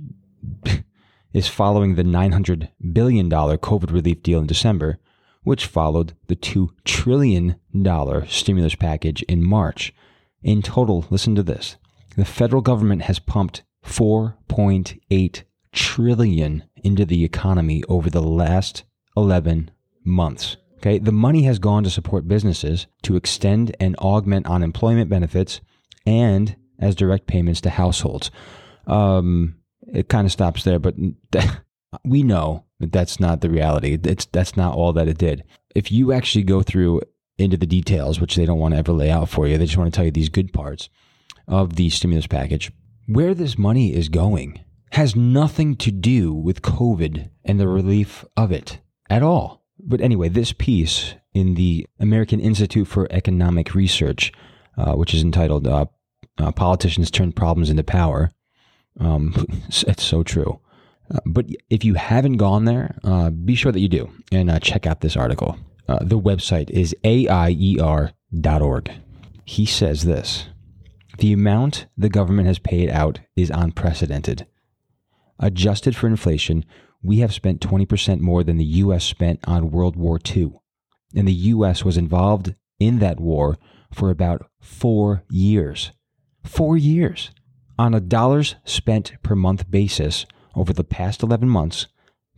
is 1.33 1.47
following 1.47 1.95
the 1.95 2.03
$900 2.03 2.69
billion 2.91 3.29
COVID 3.29 3.91
relief 3.91 4.21
deal 4.23 4.39
in 4.39 4.47
December, 4.47 4.99
which 5.43 5.65
followed 5.65 6.13
the 6.27 6.35
$2 6.35 6.69
trillion 6.83 7.55
stimulus 8.27 8.75
package 8.75 9.23
in 9.23 9.43
March. 9.43 9.93
In 10.43 10.61
total, 10.61 11.05
listen 11.09 11.35
to 11.35 11.43
this 11.43 11.77
the 12.17 12.25
federal 12.25 12.61
government 12.61 13.03
has 13.03 13.19
pumped 13.19 13.63
4.8 13.85 15.43
trillion 15.71 16.63
into 16.83 17.05
the 17.05 17.23
economy 17.23 17.83
over 17.87 18.09
the 18.09 18.21
last 18.21 18.83
11 19.15 19.71
months. 20.03 20.57
Okay, 20.77 20.97
the 20.97 21.11
money 21.11 21.43
has 21.43 21.59
gone 21.59 21.83
to 21.83 21.89
support 21.89 22.27
businesses 22.27 22.87
to 23.03 23.15
extend 23.15 23.75
and 23.79 23.95
augment 23.97 24.47
unemployment 24.47 25.09
benefits 25.09 25.61
and 26.07 26.55
as 26.79 26.95
direct 26.95 27.27
payments 27.27 27.61
to 27.61 27.69
households. 27.69 28.31
Um, 28.87 29.57
it 29.93 30.09
kind 30.09 30.25
of 30.25 30.31
stops 30.31 30.63
there, 30.63 30.79
but 30.79 30.95
we 32.03 32.23
know 32.23 32.65
that 32.79 32.91
that's 32.91 33.19
not 33.19 33.41
the 33.41 33.49
reality. 33.49 33.99
It's, 34.03 34.25
that's 34.25 34.57
not 34.57 34.75
all 34.75 34.91
that 34.93 35.07
it 35.07 35.19
did. 35.19 35.43
If 35.75 35.91
you 35.91 36.11
actually 36.11 36.43
go 36.43 36.63
through 36.63 37.01
into 37.37 37.57
the 37.57 37.67
details, 37.67 38.19
which 38.19 38.35
they 38.35 38.45
don't 38.45 38.59
want 38.59 38.73
to 38.73 38.79
ever 38.79 38.91
lay 38.91 39.11
out 39.11 39.29
for 39.29 39.47
you, 39.47 39.57
they 39.57 39.65
just 39.65 39.77
want 39.77 39.93
to 39.93 39.95
tell 39.95 40.05
you 40.05 40.11
these 40.11 40.29
good 40.29 40.51
parts 40.51 40.89
of 41.47 41.75
the 41.75 41.89
stimulus 41.89 42.27
package. 42.27 42.71
Where 43.11 43.33
this 43.33 43.57
money 43.57 43.93
is 43.93 44.07
going 44.07 44.63
has 44.93 45.17
nothing 45.17 45.75
to 45.75 45.91
do 45.91 46.33
with 46.33 46.61
COVID 46.61 47.29
and 47.43 47.59
the 47.59 47.67
relief 47.67 48.23
of 48.37 48.53
it 48.53 48.79
at 49.09 49.21
all. 49.21 49.65
But 49.77 49.99
anyway, 49.99 50.29
this 50.29 50.53
piece 50.53 51.15
in 51.33 51.55
the 51.55 51.85
American 51.99 52.39
Institute 52.39 52.87
for 52.87 53.11
Economic 53.11 53.75
Research, 53.75 54.31
uh, 54.77 54.93
which 54.93 55.13
is 55.13 55.23
entitled 55.23 55.67
uh, 55.67 55.87
uh, 56.37 56.53
Politicians 56.53 57.11
Turn 57.11 57.33
Problems 57.33 57.69
into 57.69 57.83
Power, 57.83 58.31
um, 58.97 59.45
it's 59.67 60.03
so 60.03 60.23
true. 60.23 60.61
Uh, 61.13 61.19
but 61.25 61.47
if 61.69 61.83
you 61.83 61.95
haven't 61.95 62.37
gone 62.37 62.63
there, 62.63 62.97
uh, 63.03 63.29
be 63.29 63.55
sure 63.55 63.73
that 63.73 63.81
you 63.81 63.89
do 63.89 64.09
and 64.31 64.49
uh, 64.49 64.57
check 64.61 64.87
out 64.87 65.01
this 65.01 65.17
article. 65.17 65.57
The 65.99 66.17
website 66.17 66.69
is 66.69 66.95
aier.org. 67.03 68.91
He 69.43 69.65
says 69.65 70.03
this 70.05 70.45
The 71.21 71.33
amount 71.33 71.85
the 71.95 72.09
government 72.09 72.47
has 72.47 72.57
paid 72.57 72.89
out 72.89 73.19
is 73.35 73.51
unprecedented. 73.53 74.47
Adjusted 75.37 75.95
for 75.95 76.07
inflation, 76.07 76.65
we 77.03 77.19
have 77.19 77.31
spent 77.31 77.61
20% 77.61 78.21
more 78.21 78.43
than 78.43 78.57
the 78.57 78.65
U.S. 78.65 79.03
spent 79.03 79.39
on 79.43 79.69
World 79.69 79.95
War 79.95 80.19
II. 80.35 80.53
And 81.15 81.27
the 81.27 81.33
U.S. 81.53 81.85
was 81.85 81.95
involved 81.95 82.55
in 82.79 82.97
that 82.99 83.19
war 83.19 83.59
for 83.93 84.09
about 84.09 84.49
four 84.59 85.23
years. 85.29 85.91
Four 86.43 86.75
years. 86.75 87.29
On 87.77 87.93
a 87.93 87.99
dollars 87.99 88.55
spent 88.65 89.13
per 89.21 89.35
month 89.35 89.69
basis, 89.69 90.25
over 90.55 90.73
the 90.73 90.83
past 90.83 91.21
11 91.21 91.47
months, 91.47 91.85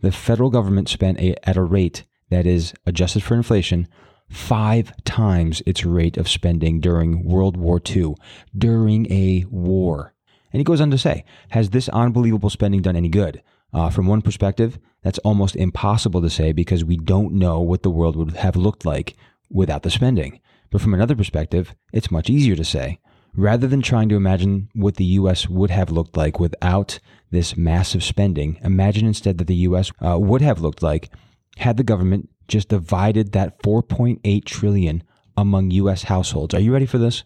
the 0.02 0.12
federal 0.12 0.50
government 0.50 0.90
spent 0.90 1.18
a, 1.20 1.48
at 1.48 1.56
a 1.56 1.62
rate 1.62 2.04
that 2.28 2.44
is 2.44 2.74
adjusted 2.84 3.22
for 3.22 3.34
inflation 3.34 3.88
five 4.28 4.92
times 5.04 5.62
its 5.66 5.84
rate 5.84 6.16
of 6.16 6.28
spending 6.28 6.80
during 6.80 7.24
World 7.24 7.56
War 7.56 7.80
II, 7.84 8.14
during 8.56 9.10
a 9.10 9.44
war. 9.50 10.14
And 10.52 10.60
he 10.60 10.64
goes 10.64 10.80
on 10.80 10.90
to 10.90 10.98
say, 10.98 11.24
has 11.50 11.70
this 11.70 11.88
unbelievable 11.88 12.50
spending 12.50 12.82
done 12.82 12.96
any 12.96 13.08
good? 13.08 13.42
Uh, 13.72 13.90
from 13.90 14.06
one 14.06 14.22
perspective, 14.22 14.78
that's 15.02 15.18
almost 15.18 15.56
impossible 15.56 16.22
to 16.22 16.30
say 16.30 16.52
because 16.52 16.84
we 16.84 16.96
don't 16.96 17.34
know 17.34 17.60
what 17.60 17.82
the 17.82 17.90
world 17.90 18.14
would 18.14 18.36
have 18.36 18.54
looked 18.54 18.84
like 18.84 19.16
without 19.50 19.82
the 19.82 19.90
spending. 19.90 20.40
But 20.70 20.80
from 20.80 20.94
another 20.94 21.16
perspective, 21.16 21.74
it's 21.92 22.10
much 22.10 22.30
easier 22.30 22.56
to 22.56 22.64
say. 22.64 23.00
Rather 23.36 23.66
than 23.66 23.82
trying 23.82 24.08
to 24.10 24.16
imagine 24.16 24.68
what 24.74 24.94
the 24.94 25.04
U.S. 25.04 25.48
would 25.48 25.70
have 25.70 25.90
looked 25.90 26.16
like 26.16 26.38
without 26.38 27.00
this 27.32 27.56
massive 27.56 28.04
spending, 28.04 28.58
imagine 28.62 29.06
instead 29.08 29.38
that 29.38 29.48
the 29.48 29.66
U.S. 29.68 29.90
Uh, 30.00 30.18
would 30.18 30.40
have 30.40 30.60
looked 30.60 30.82
like 30.82 31.10
had 31.56 31.76
the 31.76 31.82
government 31.82 32.30
just 32.48 32.68
divided 32.68 33.32
that 33.32 33.62
4.8 33.62 34.44
trillion 34.44 35.02
among 35.36 35.70
US 35.72 36.04
households. 36.04 36.54
Are 36.54 36.60
you 36.60 36.72
ready 36.72 36.86
for 36.86 36.98
this? 36.98 37.24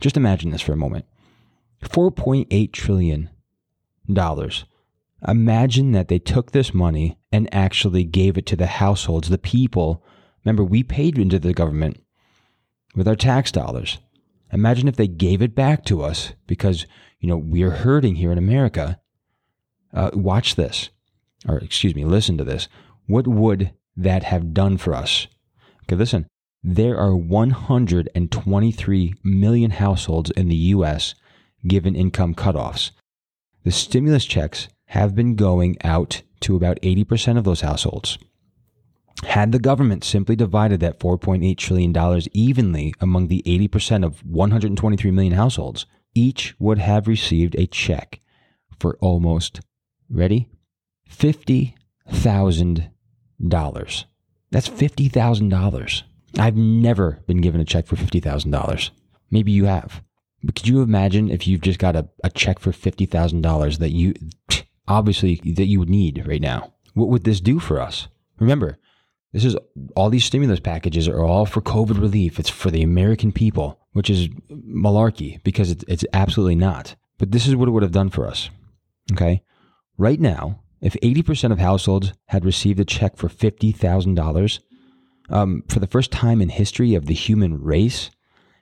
Just 0.00 0.16
imagine 0.16 0.50
this 0.50 0.62
for 0.62 0.72
a 0.72 0.76
moment. 0.76 1.04
4.8 1.82 2.72
trillion 2.72 3.30
dollars. 4.12 4.64
Imagine 5.26 5.92
that 5.92 6.08
they 6.08 6.18
took 6.18 6.52
this 6.52 6.74
money 6.74 7.18
and 7.32 7.52
actually 7.52 8.04
gave 8.04 8.36
it 8.36 8.46
to 8.46 8.56
the 8.56 8.66
households, 8.66 9.28
the 9.28 9.38
people. 9.38 10.04
Remember, 10.44 10.62
we 10.62 10.82
paid 10.82 11.18
into 11.18 11.38
the 11.38 11.54
government 11.54 12.02
with 12.94 13.08
our 13.08 13.16
tax 13.16 13.50
dollars. 13.50 13.98
Imagine 14.52 14.88
if 14.88 14.96
they 14.96 15.08
gave 15.08 15.42
it 15.42 15.54
back 15.54 15.84
to 15.86 16.02
us 16.02 16.32
because, 16.46 16.86
you 17.18 17.28
know, 17.28 17.36
we're 17.36 17.70
hurting 17.70 18.16
here 18.16 18.30
in 18.30 18.38
America. 18.38 19.00
Uh, 19.92 20.10
watch 20.12 20.54
this, 20.54 20.90
or 21.48 21.58
excuse 21.58 21.94
me, 21.94 22.04
listen 22.04 22.36
to 22.38 22.44
this. 22.44 22.68
What 23.06 23.26
would 23.26 23.72
that 23.96 24.24
have 24.24 24.52
done 24.52 24.76
for 24.76 24.94
us. 24.94 25.26
Okay, 25.84 25.96
listen, 25.96 26.26
there 26.62 26.98
are 26.98 27.16
123 27.16 29.14
million 29.22 29.70
households 29.70 30.30
in 30.32 30.48
the 30.48 30.56
U.S. 30.56 31.14
given 31.66 31.94
income 31.94 32.34
cutoffs. 32.34 32.90
The 33.64 33.70
stimulus 33.70 34.24
checks 34.24 34.68
have 34.86 35.14
been 35.14 35.36
going 35.36 35.76
out 35.82 36.22
to 36.40 36.56
about 36.56 36.80
80% 36.82 37.38
of 37.38 37.44
those 37.44 37.60
households. 37.62 38.18
Had 39.24 39.52
the 39.52 39.58
government 39.58 40.04
simply 40.04 40.36
divided 40.36 40.80
that 40.80 41.00
$4.8 41.00 41.56
trillion 41.56 42.22
evenly 42.32 42.94
among 43.00 43.28
the 43.28 43.42
80% 43.46 44.04
of 44.04 44.24
123 44.24 45.10
million 45.10 45.32
households, 45.32 45.86
each 46.14 46.54
would 46.58 46.78
have 46.78 47.08
received 47.08 47.54
a 47.56 47.66
check 47.66 48.20
for 48.78 48.96
almost, 49.00 49.60
ready? 50.10 50.48
$50,000. 51.10 52.90
That's 54.50 54.68
fifty 54.68 55.08
thousand 55.08 55.48
dollars. 55.48 56.04
I've 56.38 56.56
never 56.56 57.22
been 57.26 57.40
given 57.40 57.60
a 57.60 57.64
check 57.64 57.86
for 57.86 57.96
fifty 57.96 58.20
thousand 58.20 58.50
dollars. 58.50 58.90
Maybe 59.30 59.52
you 59.52 59.64
have. 59.66 60.02
But 60.42 60.54
could 60.54 60.68
you 60.68 60.82
imagine 60.82 61.30
if 61.30 61.46
you've 61.46 61.62
just 61.62 61.78
got 61.78 61.96
a, 61.96 62.08
a 62.22 62.30
check 62.30 62.58
for 62.58 62.72
fifty 62.72 63.06
thousand 63.06 63.42
dollars 63.42 63.78
that 63.78 63.90
you 63.90 64.14
obviously 64.88 65.40
that 65.56 65.66
you 65.66 65.78
would 65.78 65.90
need 65.90 66.26
right 66.26 66.40
now? 66.40 66.72
What 66.94 67.08
would 67.08 67.24
this 67.24 67.40
do 67.40 67.58
for 67.58 67.80
us? 67.80 68.08
Remember, 68.38 68.78
this 69.32 69.44
is 69.44 69.56
all 69.94 70.08
these 70.08 70.24
stimulus 70.24 70.60
packages 70.60 71.08
are 71.08 71.24
all 71.24 71.44
for 71.46 71.60
COVID 71.60 72.00
relief. 72.00 72.38
It's 72.38 72.48
for 72.48 72.70
the 72.70 72.82
American 72.82 73.32
people, 73.32 73.80
which 73.92 74.08
is 74.08 74.28
malarkey 74.50 75.42
because 75.42 75.70
it's, 75.70 75.84
it's 75.88 76.04
absolutely 76.12 76.54
not. 76.54 76.96
But 77.18 77.32
this 77.32 77.46
is 77.46 77.56
what 77.56 77.68
it 77.68 77.72
would 77.72 77.82
have 77.82 77.92
done 77.92 78.10
for 78.10 78.26
us. 78.26 78.50
Okay. 79.12 79.42
Right 79.98 80.20
now, 80.20 80.60
if 80.80 80.94
80% 80.94 81.52
of 81.52 81.58
households 81.58 82.12
had 82.26 82.44
received 82.44 82.80
a 82.80 82.84
check 82.84 83.16
for 83.16 83.28
$50,000, 83.28 84.60
um, 85.28 85.64
for 85.68 85.80
the 85.80 85.86
first 85.86 86.12
time 86.12 86.40
in 86.40 86.48
history 86.48 86.94
of 86.94 87.06
the 87.06 87.14
human 87.14 87.60
race, 87.62 88.10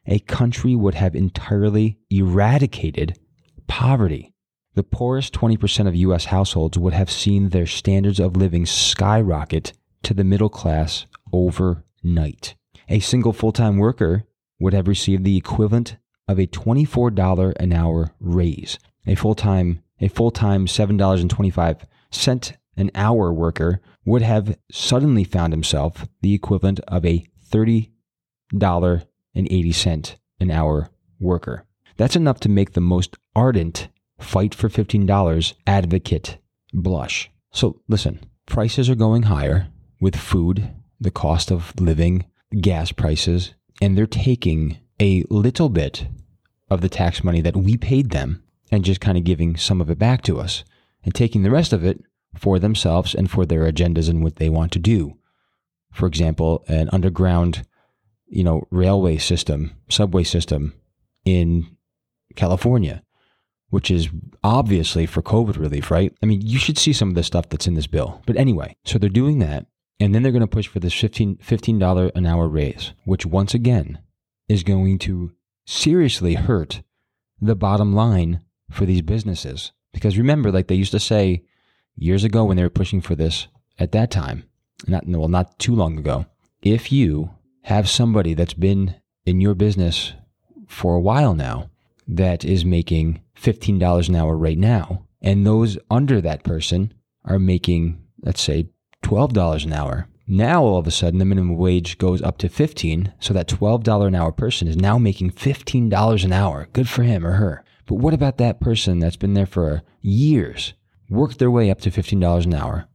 a 0.07 0.19
country 0.21 0.75
would 0.75 0.95
have 0.95 1.15
entirely 1.15 1.99
eradicated 2.11 3.19
poverty. 3.67 4.33
The 4.75 4.83
poorest 4.83 5.33
20% 5.35 5.87
of 5.87 5.95
US 5.95 6.27
households 6.27 6.79
would 6.79 6.93
have 6.93 7.11
seen 7.11 7.51
their 7.51 7.67
standards 7.67 8.19
of 8.19 8.37
living 8.37 8.67
skyrocket 8.67 9.73
to 10.03 10.15
the 10.15 10.25
middle 10.25 10.49
class 10.49 11.07
overnight. 11.33 12.55
A 12.89 13.01
single 13.01 13.33
full 13.33 13.53
time 13.53 13.79
worker 13.79 14.25
would 14.61 14.75
have 14.75 14.89
received 14.89 15.25
the 15.25 15.37
equivalent 15.37 15.97
of 16.29 16.39
a 16.39 16.47
$24 16.47 17.55
an 17.57 17.73
hour 17.73 18.13
raise. 18.21 18.79
A 19.07 19.15
full 19.15 19.35
time 19.35 19.83
a 20.01 20.09
full 20.09 20.31
time 20.31 20.67
$7.25 20.67 21.83
cent 22.15 22.53
an 22.77 22.91
hour 22.95 23.33
worker 23.33 23.81
would 24.05 24.23
have 24.23 24.59
suddenly 24.71 25.25
found 25.25 25.53
himself 25.53 26.07
the 26.21 26.35
equivalent 26.35 26.79
of 26.81 27.07
a 27.07 27.27
$30.80 27.51 30.17
an 30.41 30.51
hour 30.51 30.91
worker. 31.21 31.65
That's 31.97 32.17
enough 32.17 32.41
to 32.41 32.49
make 32.49 32.73
the 32.73 32.81
most 32.81 33.17
ardent 33.37 33.87
fight 34.19 34.55
for 34.55 34.69
$15 34.69 35.55
advocate 35.67 36.39
blush. 36.73 37.31
So 37.53 37.81
listen, 37.89 38.21
prices 38.47 38.91
are 38.91 38.97
going 38.97 39.25
higher 39.25 39.69
with 40.01 40.17
food, 40.17 40.71
the 41.01 41.11
cost 41.11 41.51
of 41.51 41.73
living, 41.81 42.27
gas 42.61 42.93
prices, 42.93 43.55
and 43.81 43.97
they're 43.97 44.07
taking 44.07 44.79
a 45.01 45.25
little 45.31 45.69
bit 45.69 46.07
of 46.69 46.81
the 46.81 46.89
tax 46.89 47.23
money 47.23 47.41
that 47.41 47.57
we 47.57 47.77
paid 47.77 48.11
them 48.11 48.43
and 48.71 48.85
just 48.85 49.01
kind 49.01 49.19
of 49.19 49.25
giving 49.25 49.57
some 49.57 49.81
of 49.81 49.91
it 49.91 49.99
back 49.99 50.23
to 50.23 50.41
us 50.41 50.65
and 51.05 51.15
taking 51.15 51.43
the 51.43 51.51
rest 51.51 51.73
of 51.73 51.85
it 51.85 52.01
for 52.37 52.59
themselves 52.59 53.15
and 53.15 53.31
for 53.31 53.47
their 53.47 53.71
agendas 53.71 54.09
and 54.09 54.23
what 54.23 54.37
they 54.37 54.49
want 54.49 54.73
to 54.73 54.79
do. 54.79 55.19
For 55.93 56.07
example, 56.07 56.65
an 56.67 56.89
underground, 56.93 57.67
you 58.27 58.43
know, 58.43 58.67
railway 58.71 59.19
system, 59.19 59.77
subway 59.89 60.25
system 60.25 60.75
in 61.25 61.77
California, 62.35 63.03
which 63.71 63.91
is 63.91 64.09
obviously 64.43 65.07
for 65.07 65.23
COVID 65.23 65.59
relief, 65.59 65.91
right? 65.91 66.13
I 66.23 66.27
mean, 66.27 66.41
you 66.41 66.59
should 66.59 66.79
see 66.79 66.93
some 66.93 67.11
of 67.11 67.15
the 67.15 67.23
stuff 67.23 67.49
that's 67.49 67.67
in 67.67 67.75
this 67.75 67.87
bill. 67.87 68.23
But 68.27 68.37
anyway, 68.37 68.77
so 68.85 68.99
they're 68.99 69.09
doing 69.09 69.39
that. 69.39 69.67
And 70.01 70.13
then 70.13 70.23
they're 70.23 70.33
going 70.33 70.41
to 70.41 70.49
push 70.49 70.67
for 70.67 70.81
this 70.81 70.95
$15, 70.95 71.39
$15 71.39 72.11
an 72.17 72.27
hour 72.27 72.49
raise, 72.49 72.93
which 73.05 73.25
once 73.25 73.55
again 73.55 74.01
is 74.49 74.65
going 74.65 74.99
to 75.01 75.33
seriously 75.67 76.35
hurt 76.35 76.83
the 77.41 77.55
bottom 77.55 77.95
line 77.95 78.41
for 78.71 78.85
these 78.87 79.03
businesses. 79.03 79.73
Because 79.95 80.19
remember, 80.19 80.53
like 80.53 80.67
they 80.67 80.75
used 80.75 80.93
to 80.93 81.01
say 81.01 81.45
years 81.97 82.25
ago 82.25 82.45
when 82.45 82.59
they 82.59 82.63
were 82.63 82.69
pushing 82.69 83.01
for 83.01 83.15
this 83.15 83.47
at 83.79 83.93
that 83.93 84.11
time, 84.11 84.45
not 84.87 85.07
well, 85.07 85.29
not 85.29 85.59
too 85.59 85.75
long 85.75 85.97
ago, 85.99 86.27
if 86.61 86.93
you 86.93 87.31
have 87.63 87.89
somebody 87.89 88.35
that's 88.35 88.53
been 88.53 88.97
in 89.25 89.41
your 89.41 89.55
business 89.55 90.13
for 90.67 90.95
a 90.95 91.01
while 91.01 91.35
now 91.35 91.71
that 92.07 92.45
is 92.45 92.65
making 92.65 93.23
$15 93.41 94.09
an 94.09 94.17
hour 94.17 94.37
right 94.37 94.59
now, 94.59 95.07
and 95.23 95.47
those 95.47 95.79
under 95.91 96.21
that 96.21 96.45
person 96.45 96.93
are 97.25 97.39
making, 97.39 98.03
let's 98.23 98.43
say, 98.43 98.69
$12 99.03 99.65
an 99.65 99.73
hour. 99.73 100.09
Now 100.27 100.63
all 100.63 100.79
of 100.79 100.87
a 100.87 100.91
sudden 100.91 101.19
the 101.19 101.25
minimum 101.25 101.57
wage 101.57 101.99
goes 101.99 102.21
up 102.21 102.39
to 102.39 102.49
15, 102.49 103.13
so 103.21 103.33
that 103.33 103.49
$12 103.49 104.07
an 104.07 104.15
hour 104.15 104.33
person 104.33 104.69
is 104.69 104.77
now 104.77 104.99
making 104.99 105.31
$15 105.31 106.25
an 106.25 106.33
hour. 106.33 106.69
Good 106.73 106.89
for 106.89 107.03
him 107.03 107.27
or 107.27 107.33
her. 107.33 107.64
But 107.87 107.97
what 107.97 108.15
about 108.15 108.39
that 108.39 108.61
person 108.61 108.99
that's 108.99 109.17
been 109.17 109.35
there 109.35 109.47
for 109.47 109.83
years, 110.01 110.75
worked 111.11 111.39
their 111.39 111.51
way 111.51 111.71
up 111.71 111.81
to 111.83 111.91
$15 111.91 112.45
an 112.45 112.55
hour? 112.55 112.89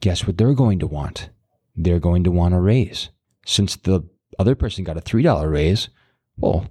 Guess 0.00 0.26
what 0.26 0.38
they're 0.38 0.54
going 0.54 0.78
to 0.80 0.86
want? 0.86 1.30
They're 1.76 2.00
going 2.00 2.24
to 2.24 2.30
want 2.30 2.54
a 2.54 2.60
raise. 2.60 3.10
Since 3.46 3.76
the 3.76 4.02
other 4.38 4.54
person 4.54 4.84
got 4.84 4.96
a 4.96 5.00
$3 5.00 5.50
raise, 5.50 5.88
well, 6.36 6.66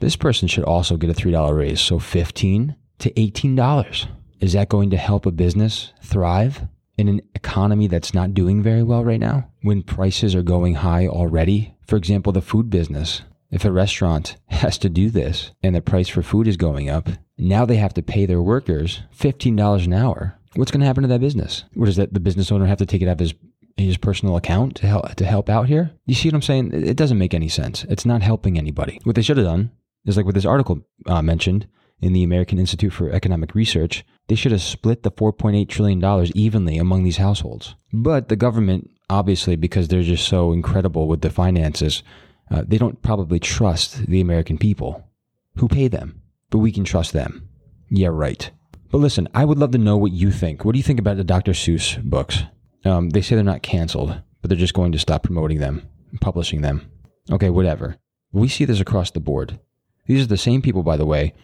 this 0.00 0.16
person 0.16 0.48
should 0.48 0.64
also 0.64 0.96
get 0.96 1.10
a 1.10 1.14
$3 1.14 1.56
raise. 1.56 1.80
So 1.80 1.98
15 1.98 2.76
to 2.98 3.10
$18. 3.10 4.06
Is 4.40 4.52
that 4.52 4.68
going 4.68 4.90
to 4.90 4.96
help 4.96 5.24
a 5.24 5.30
business 5.30 5.92
thrive 6.02 6.62
in 6.98 7.08
an 7.08 7.22
economy 7.34 7.86
that's 7.86 8.14
not 8.14 8.34
doing 8.34 8.62
very 8.62 8.82
well 8.82 9.04
right 9.04 9.20
now? 9.20 9.50
When 9.62 9.82
prices 9.82 10.34
are 10.34 10.42
going 10.42 10.74
high 10.74 11.06
already? 11.06 11.74
For 11.86 11.96
example, 11.96 12.32
the 12.32 12.42
food 12.42 12.68
business. 12.68 13.22
If 13.50 13.64
a 13.64 13.72
restaurant 13.72 14.36
has 14.46 14.78
to 14.78 14.88
do 14.88 15.10
this 15.10 15.52
and 15.62 15.74
the 15.74 15.80
price 15.80 16.08
for 16.08 16.22
food 16.22 16.48
is 16.48 16.56
going 16.56 16.88
up, 16.88 17.08
now 17.38 17.64
they 17.64 17.76
have 17.76 17.94
to 17.94 18.02
pay 18.02 18.26
their 18.26 18.42
workers 18.42 19.02
$15 19.16 19.84
an 19.84 19.92
hour. 19.92 20.38
What's 20.54 20.70
going 20.70 20.80
to 20.80 20.86
happen 20.86 21.02
to 21.02 21.08
that 21.08 21.20
business? 21.20 21.64
What 21.74 21.86
does 21.86 21.96
that 21.96 22.14
the 22.14 22.20
business 22.20 22.50
owner 22.50 22.66
have 22.66 22.78
to 22.78 22.86
take 22.86 23.02
it 23.02 23.08
out 23.08 23.12
of 23.12 23.18
his 23.20 23.34
his 23.76 23.98
personal 23.98 24.38
account 24.38 24.74
to 24.76 24.86
help 24.86 25.14
to 25.16 25.26
help 25.26 25.50
out 25.50 25.66
here? 25.68 25.90
You 26.06 26.14
see 26.14 26.28
what 26.28 26.34
I'm 26.34 26.42
saying? 26.42 26.72
It 26.72 26.96
doesn't 26.96 27.18
make 27.18 27.34
any 27.34 27.48
sense. 27.48 27.84
It's 27.84 28.06
not 28.06 28.22
helping 28.22 28.56
anybody. 28.56 29.00
What 29.04 29.16
they 29.16 29.22
should 29.22 29.36
have 29.36 29.46
done 29.46 29.70
is 30.06 30.16
like 30.16 30.24
what 30.24 30.34
this 30.34 30.46
article 30.46 30.80
uh, 31.04 31.20
mentioned 31.20 31.66
in 32.00 32.12
the 32.12 32.22
American 32.22 32.58
Institute 32.58 32.92
for 32.92 33.10
Economic 33.10 33.54
Research. 33.54 34.04
They 34.28 34.34
should 34.34 34.52
have 34.52 34.62
split 34.62 35.02
the 35.02 35.10
4.8 35.10 35.68
trillion 35.68 36.00
dollars 36.00 36.32
evenly 36.32 36.78
among 36.78 37.04
these 37.04 37.18
households. 37.18 37.74
But 37.92 38.28
the 38.28 38.36
government, 38.36 38.90
obviously, 39.10 39.56
because 39.56 39.88
they're 39.88 40.02
just 40.02 40.26
so 40.26 40.52
incredible 40.52 41.06
with 41.06 41.20
the 41.20 41.30
finances, 41.30 42.02
uh, 42.50 42.62
they 42.66 42.78
don't 42.78 43.02
probably 43.02 43.38
trust 43.38 44.06
the 44.06 44.20
American 44.20 44.58
people 44.58 45.08
who 45.56 45.68
pay 45.68 45.88
them, 45.88 46.22
but 46.50 46.58
we 46.58 46.72
can 46.72 46.84
trust 46.84 47.12
them. 47.12 47.48
Yeah, 47.88 48.08
right. 48.08 48.50
But 48.90 48.98
listen, 48.98 49.28
I 49.34 49.44
would 49.44 49.58
love 49.58 49.72
to 49.72 49.78
know 49.78 49.96
what 49.96 50.12
you 50.12 50.30
think. 50.30 50.64
What 50.64 50.72
do 50.72 50.78
you 50.78 50.84
think 50.84 51.00
about 51.00 51.16
the 51.16 51.24
Dr. 51.24 51.52
Seuss 51.52 52.02
books? 52.02 52.44
Um, 52.84 53.10
they 53.10 53.20
say 53.20 53.34
they're 53.34 53.44
not 53.44 53.62
canceled, 53.62 54.20
but 54.40 54.48
they're 54.48 54.58
just 54.58 54.74
going 54.74 54.92
to 54.92 54.98
stop 54.98 55.24
promoting 55.24 55.58
them, 55.58 55.88
publishing 56.20 56.62
them. 56.62 56.88
Okay, 57.30 57.50
whatever. 57.50 57.96
We 58.32 58.48
see 58.48 58.64
this 58.64 58.80
across 58.80 59.10
the 59.10 59.20
board. 59.20 59.58
These 60.06 60.22
are 60.22 60.28
the 60.28 60.36
same 60.36 60.62
people, 60.62 60.82
by 60.82 60.96
the 60.96 61.06
way, 61.06 61.34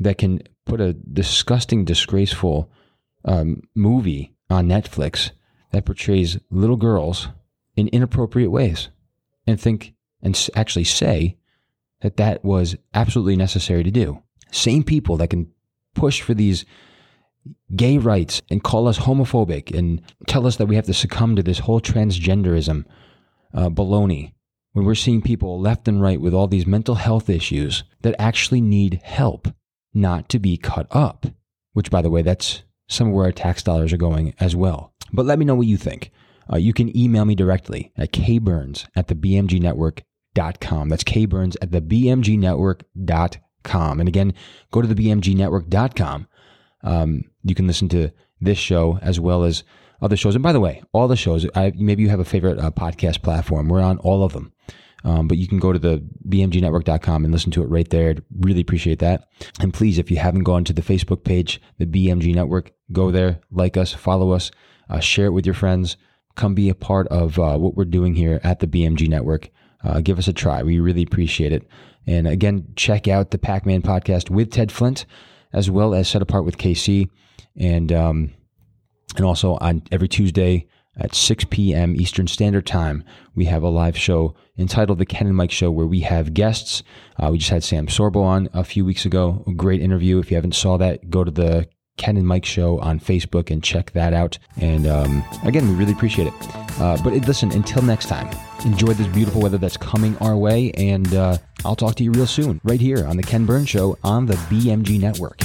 that 0.00 0.18
can 0.18 0.42
put 0.64 0.80
a 0.80 0.92
disgusting, 0.92 1.84
disgraceful 1.84 2.70
um, 3.24 3.62
movie 3.74 4.34
on 4.50 4.68
Netflix 4.68 5.30
that 5.72 5.84
portrays 5.84 6.38
little 6.50 6.76
girls 6.76 7.28
in 7.76 7.88
inappropriate 7.88 8.50
ways 8.50 8.88
and 9.46 9.60
think 9.60 9.94
and 10.22 10.48
actually 10.54 10.84
say 10.84 11.36
that 12.00 12.16
that 12.16 12.44
was 12.44 12.76
absolutely 12.94 13.36
necessary 13.36 13.82
to 13.82 13.90
do. 13.90 14.22
Same 14.52 14.82
people 14.82 15.16
that 15.16 15.30
can 15.30 15.50
push 15.94 16.20
for 16.20 16.34
these 16.34 16.64
gay 17.74 17.98
rights 17.98 18.42
and 18.50 18.62
call 18.62 18.88
us 18.88 19.00
homophobic 19.00 19.76
and 19.76 20.02
tell 20.26 20.46
us 20.46 20.56
that 20.56 20.66
we 20.66 20.76
have 20.76 20.86
to 20.86 20.94
succumb 20.94 21.36
to 21.36 21.42
this 21.42 21.60
whole 21.60 21.80
transgenderism 21.80 22.84
uh, 23.54 23.68
baloney 23.68 24.32
when 24.72 24.84
we're 24.84 24.94
seeing 24.94 25.22
people 25.22 25.60
left 25.60 25.88
and 25.88 26.00
right 26.00 26.20
with 26.20 26.34
all 26.34 26.46
these 26.46 26.66
mental 26.66 26.96
health 26.96 27.28
issues 27.28 27.84
that 28.02 28.14
actually 28.18 28.60
need 28.60 29.00
help, 29.02 29.48
not 29.92 30.28
to 30.28 30.38
be 30.38 30.56
cut 30.56 30.86
up. 30.90 31.26
Which, 31.72 31.90
by 31.90 32.02
the 32.02 32.10
way, 32.10 32.22
that's 32.22 32.62
some 32.88 33.08
of 33.08 33.14
where 33.14 33.26
our 33.26 33.32
tax 33.32 33.62
dollars 33.62 33.92
are 33.92 33.98
going 33.98 34.34
as 34.40 34.56
well. 34.56 34.92
But 35.12 35.26
let 35.26 35.38
me 35.38 35.44
know 35.44 35.54
what 35.54 35.66
you 35.66 35.76
think. 35.76 36.10
Uh, 36.50 36.56
you 36.56 36.72
can 36.72 36.96
email 36.96 37.24
me 37.24 37.34
directly 37.34 37.92
at 37.96 38.12
kburns 38.12 38.86
at 38.96 39.08
the 39.08 39.14
bmgnetwork.com. 39.14 40.88
That's 40.88 41.04
kburns 41.04 41.56
at 41.60 41.72
the 41.72 41.80
bmgnetwork.com. 41.80 44.00
And 44.00 44.08
again, 44.08 44.34
go 44.70 44.82
to 44.82 44.88
the 44.88 44.94
bmgnetwork.com. 44.94 46.28
Um, 46.82 47.24
you 47.42 47.54
can 47.54 47.66
listen 47.66 47.88
to 47.90 48.10
this 48.40 48.58
show 48.58 48.98
as 49.02 49.18
well 49.18 49.44
as 49.44 49.64
other 50.00 50.16
shows. 50.16 50.34
And 50.34 50.42
by 50.42 50.52
the 50.52 50.60
way, 50.60 50.82
all 50.92 51.08
the 51.08 51.16
shows, 51.16 51.46
I, 51.54 51.72
maybe 51.76 52.02
you 52.02 52.08
have 52.08 52.20
a 52.20 52.24
favorite 52.24 52.58
uh, 52.58 52.70
podcast 52.70 53.22
platform. 53.22 53.68
We're 53.68 53.80
on 53.80 53.98
all 53.98 54.22
of 54.22 54.32
them. 54.32 54.52
Um, 55.04 55.28
but 55.28 55.38
you 55.38 55.46
can 55.46 55.58
go 55.58 55.72
to 55.72 55.78
the 55.78 56.04
bmgnetwork.com 56.28 57.24
and 57.24 57.32
listen 57.32 57.52
to 57.52 57.62
it 57.62 57.68
right 57.68 57.88
there. 57.88 58.10
I'd 58.10 58.22
really 58.40 58.60
appreciate 58.60 58.98
that. 58.98 59.28
And 59.60 59.72
please, 59.72 59.98
if 59.98 60.10
you 60.10 60.16
haven't 60.16 60.42
gone 60.42 60.64
to 60.64 60.72
the 60.72 60.82
Facebook 60.82 61.24
page, 61.24 61.60
the 61.78 61.86
BMG 61.86 62.34
Network, 62.34 62.72
go 62.92 63.10
there, 63.10 63.40
like 63.50 63.76
us, 63.76 63.92
follow 63.92 64.32
us, 64.32 64.50
uh, 64.90 65.00
share 65.00 65.26
it 65.26 65.32
with 65.32 65.46
your 65.46 65.54
friends. 65.54 65.96
Come 66.38 66.54
be 66.54 66.68
a 66.68 66.74
part 66.74 67.08
of 67.08 67.38
uh, 67.38 67.58
what 67.58 67.74
we're 67.74 67.84
doing 67.84 68.14
here 68.14 68.40
at 68.44 68.60
the 68.60 68.66
BMG 68.66 69.08
Network. 69.08 69.50
Uh, 69.84 70.00
give 70.00 70.18
us 70.18 70.28
a 70.28 70.32
try. 70.32 70.62
We 70.62 70.80
really 70.80 71.02
appreciate 71.02 71.52
it. 71.52 71.68
And 72.06 72.26
again, 72.26 72.68
check 72.76 73.08
out 73.08 73.32
the 73.32 73.38
Pac 73.38 73.66
Man 73.66 73.82
podcast 73.82 74.30
with 74.30 74.50
Ted 74.50 74.72
Flint, 74.72 75.04
as 75.52 75.70
well 75.70 75.94
as 75.94 76.08
Set 76.08 76.22
Apart 76.22 76.44
with 76.44 76.56
KC. 76.56 77.10
And, 77.56 77.92
um, 77.92 78.32
and 79.16 79.24
also 79.24 79.58
on 79.60 79.82
every 79.90 80.08
Tuesday, 80.08 80.66
at 80.98 81.14
6 81.14 81.46
p.m. 81.50 81.94
Eastern 81.96 82.26
Standard 82.26 82.66
Time, 82.66 83.04
we 83.34 83.44
have 83.46 83.62
a 83.62 83.68
live 83.68 83.96
show 83.96 84.34
entitled 84.58 84.98
The 84.98 85.06
Ken 85.06 85.26
and 85.26 85.36
Mike 85.36 85.52
Show, 85.52 85.70
where 85.70 85.86
we 85.86 86.00
have 86.00 86.34
guests. 86.34 86.82
Uh, 87.16 87.28
we 87.30 87.38
just 87.38 87.50
had 87.50 87.62
Sam 87.62 87.86
Sorbo 87.86 88.22
on 88.22 88.48
a 88.52 88.64
few 88.64 88.84
weeks 88.84 89.06
ago. 89.06 89.44
A 89.46 89.52
great 89.52 89.80
interview. 89.80 90.18
If 90.18 90.30
you 90.30 90.36
haven't 90.36 90.54
saw 90.54 90.76
that, 90.78 91.08
go 91.08 91.24
to 91.24 91.30
the 91.30 91.68
Ken 91.98 92.16
and 92.16 92.26
Mike 92.26 92.44
Show 92.44 92.78
on 92.78 92.98
Facebook 92.98 93.50
and 93.50 93.62
check 93.62 93.90
that 93.92 94.14
out. 94.14 94.38
And 94.56 94.86
um, 94.86 95.24
again, 95.44 95.68
we 95.68 95.74
really 95.74 95.92
appreciate 95.92 96.28
it. 96.28 96.34
Uh, 96.80 96.96
but 97.02 97.12
listen, 97.26 97.52
until 97.52 97.82
next 97.82 98.06
time, 98.06 98.28
enjoy 98.64 98.94
this 98.94 99.08
beautiful 99.08 99.42
weather 99.42 99.58
that's 99.58 99.76
coming 99.76 100.16
our 100.18 100.36
way, 100.36 100.70
and 100.72 101.12
uh, 101.12 101.36
I'll 101.64 101.76
talk 101.76 101.96
to 101.96 102.04
you 102.04 102.12
real 102.12 102.26
soon, 102.26 102.60
right 102.64 102.80
here 102.80 103.04
on 103.06 103.16
the 103.16 103.22
Ken 103.22 103.46
Burns 103.46 103.68
Show 103.68 103.98
on 104.04 104.26
the 104.26 104.34
BMG 104.34 105.00
Network. 105.00 105.40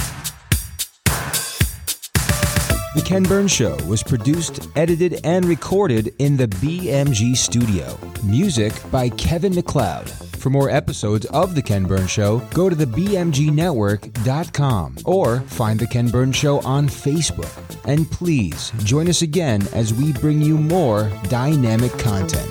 The 2.94 3.02
Ken 3.02 3.24
Burns 3.24 3.50
Show 3.50 3.74
was 3.86 4.04
produced, 4.04 4.68
edited, 4.76 5.20
and 5.24 5.44
recorded 5.46 6.14
in 6.20 6.36
the 6.36 6.46
BMG 6.46 7.36
studio. 7.36 7.98
Music 8.22 8.72
by 8.92 9.08
Kevin 9.08 9.52
MacLeod. 9.52 10.08
For 10.08 10.48
more 10.48 10.70
episodes 10.70 11.26
of 11.26 11.56
The 11.56 11.62
Ken 11.62 11.86
Burns 11.86 12.12
Show, 12.12 12.38
go 12.54 12.70
to 12.70 12.76
the 12.76 12.84
BMGNetwork.com 12.84 14.98
or 15.04 15.40
find 15.40 15.80
The 15.80 15.88
Ken 15.88 16.08
Burns 16.08 16.36
Show 16.36 16.60
on 16.60 16.86
Facebook. 16.86 17.50
And 17.84 18.08
please 18.08 18.70
join 18.84 19.08
us 19.08 19.22
again 19.22 19.66
as 19.72 19.92
we 19.92 20.12
bring 20.12 20.40
you 20.40 20.56
more 20.56 21.10
dynamic 21.28 21.90
content. 21.98 22.48